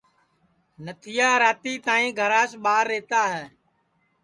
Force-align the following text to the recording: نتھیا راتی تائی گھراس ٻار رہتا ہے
نتھیا 0.85 1.29
راتی 1.41 1.73
تائی 1.85 2.07
گھراس 2.19 2.51
ٻار 2.63 2.83
رہتا 2.91 3.21
ہے 3.33 3.45